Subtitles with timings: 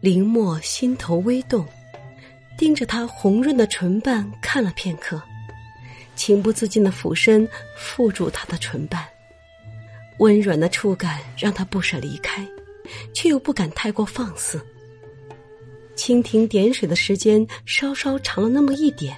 [0.00, 1.66] 林墨心头微动，
[2.56, 5.20] 盯着她红润的唇瓣看了片刻，
[6.14, 9.04] 情不自禁的俯身附住她的唇瓣，
[10.18, 12.46] 温软的触感让他不舍离开，
[13.12, 14.64] 却又不敢太过放肆。
[15.96, 19.16] 蜻蜓点水的时间稍稍长了那么一点，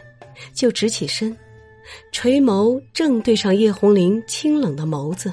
[0.55, 1.37] 就直起身，
[2.11, 5.31] 垂眸正对上叶红玲清冷的眸子。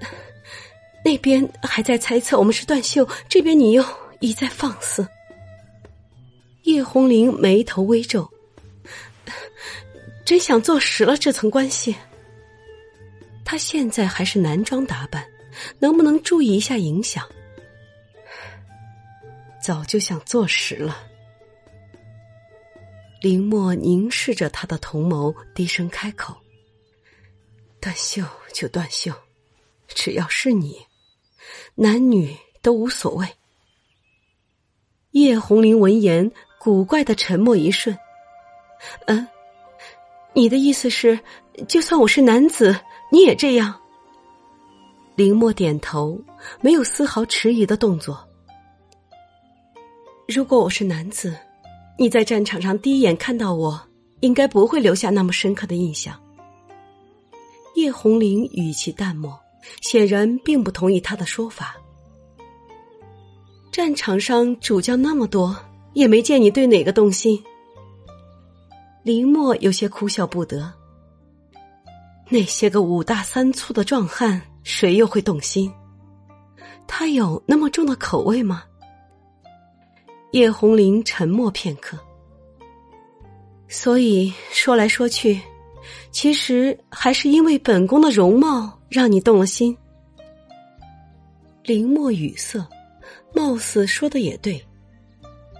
[1.04, 3.84] 那边还在猜测我们是断袖，这边你又
[4.20, 5.06] 一再放肆。
[6.62, 8.28] 叶红玲眉头微皱，
[10.24, 11.94] 真想坐实了这层关系。
[13.44, 15.24] 他现在还是男装打扮，
[15.78, 17.24] 能不能注意一下影响？
[19.62, 21.06] 早就想坐实了。
[23.20, 26.36] 林墨凝视着他的同谋，低声开口
[27.80, 29.12] ：“断袖就断袖，
[29.86, 30.84] 只要是你，
[31.76, 33.26] 男女都无所谓。”
[35.16, 37.96] 叶红玲闻言，古怪的沉默一瞬。
[39.08, 39.26] “嗯，
[40.34, 41.18] 你的意思是，
[41.66, 42.78] 就算我是男子，
[43.10, 43.74] 你也这样？”
[45.16, 46.20] 林墨点头，
[46.60, 48.22] 没有丝毫迟疑的动作。
[50.28, 51.34] 如果我是男子，
[51.98, 53.80] 你在战场上第一眼看到我，
[54.20, 56.14] 应该不会留下那么深刻的印象。
[57.74, 59.34] 叶红玲语气淡漠，
[59.80, 61.74] 显然并不同意他的说法。
[63.76, 65.54] 战场上主将那么多，
[65.92, 67.38] 也没见你对哪个动心。
[69.02, 70.72] 林墨有些哭笑不得。
[72.30, 75.70] 那些个五大三粗的壮汉，谁又会动心？
[76.86, 78.62] 他有那么重的口味吗？
[80.30, 81.98] 叶红林沉默片刻，
[83.68, 85.38] 所以说来说去，
[86.10, 89.76] 其实还是因为本宫的容貌让你动了心。
[91.62, 92.66] 林墨语塞，
[93.34, 94.62] 貌似说的也对。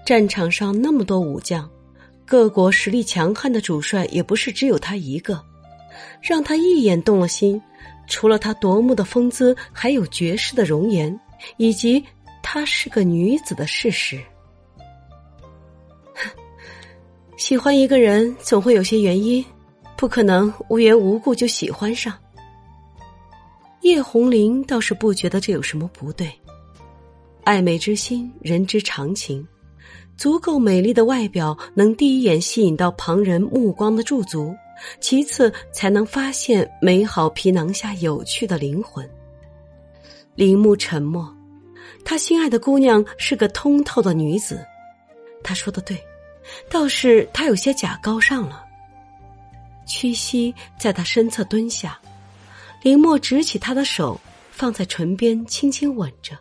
[0.04, 1.68] 战场上那么多武将，
[2.24, 5.42] 各国实力强悍的主帅也不是只有他一个，
[6.22, 7.60] 让他一眼动了心，
[8.06, 11.18] 除了他夺目的风姿，还有绝世的容颜，
[11.56, 12.04] 以及
[12.40, 14.20] 她是个女子的事实。
[17.36, 19.44] 喜欢一个人总会有些原因，
[19.96, 22.14] 不可能无缘无故就喜欢上。
[23.82, 26.32] 叶红玲倒是不觉得这有什么不对，
[27.46, 29.46] 爱美之心，人之常情。
[30.16, 34.52] 足够美丽的外表能第一眼吸引到旁人目光的驻足，
[35.00, 39.08] 其次才能发现美好皮囊下有趣的灵魂。
[40.34, 41.32] 铃木沉默，
[42.04, 44.66] 他心爱的姑娘是个通透的女子，
[45.44, 45.96] 他说的对。
[46.68, 48.64] 倒是他有些假高尚了。
[49.86, 51.96] 屈膝在他身侧蹲下，
[52.82, 54.20] 林墨执起他的手，
[54.50, 56.36] 放在唇边轻轻吻着。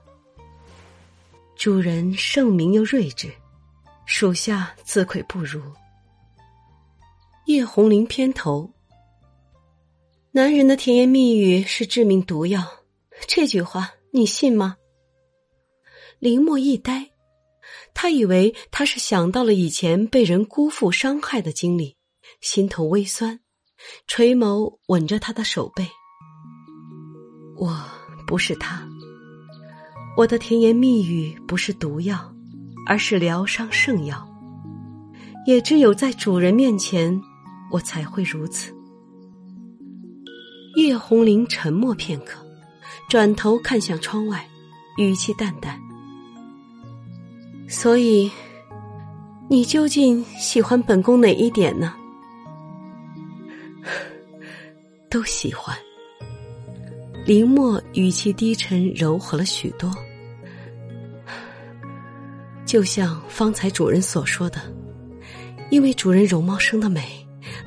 [1.55, 3.31] 主人圣明又睿智，
[4.05, 5.61] 属下自愧不如。
[7.45, 8.69] 叶红玲偏头。
[10.31, 12.61] 男人的甜言蜜语是致命毒药，
[13.27, 14.75] 这句话你信吗？
[16.19, 17.09] 林墨一呆。
[17.93, 21.95] 他以为他是想到了以前被人辜负伤害的经历，
[22.41, 23.39] 心头微酸，
[24.07, 25.87] 垂眸吻着他的手背。
[27.55, 27.81] 我
[28.27, 28.85] 不是他，
[30.17, 32.33] 我的甜言蜜语不是毒药，
[32.85, 34.25] 而是疗伤圣药。
[35.45, 37.21] 也只有在主人面前，
[37.69, 38.73] 我才会如此。
[40.75, 42.43] 叶红玲沉默片刻，
[43.09, 44.47] 转头看向窗外，
[44.97, 45.79] 语气淡淡。
[47.67, 48.31] 所以，
[49.49, 51.93] 你究竟喜欢本宫哪一点呢？
[55.11, 55.75] 都喜欢。
[57.25, 59.91] 林墨语气低沉柔和了许多，
[62.67, 64.61] 就像方才主人所说的，
[65.71, 67.01] 因为主人容貌生的美，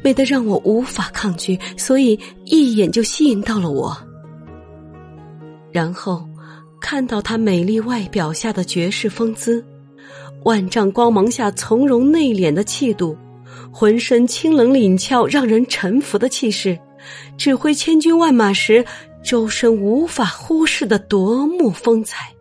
[0.00, 3.98] 美得让我无法抗拒，所以一眼就吸引到了我。
[5.72, 6.25] 然后
[6.80, 9.64] 看到她美丽外表下的绝世风姿。
[10.44, 13.19] 万丈光芒下从容内敛的气度，
[13.72, 16.78] 浑身清冷凛峭让人臣服的气势，
[17.37, 18.84] 指挥千军万马时
[19.23, 22.38] 周身无法忽视的夺目风采。